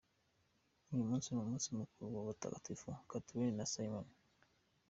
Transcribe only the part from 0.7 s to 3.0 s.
Uyu munsi ni umunsi mukuru w’abatagatifu: